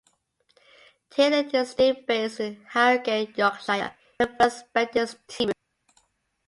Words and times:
Taylor's 1.11 1.53
is 1.53 1.69
still 1.69 1.93
based 2.07 2.39
in 2.39 2.65
Harrogate, 2.69 3.37
Yorkshire, 3.37 3.91
in 4.19 4.31
the 4.31 4.35
first 4.35 4.73
'Betty's' 4.73 5.15
tea 5.27 5.45
room. 5.45 5.53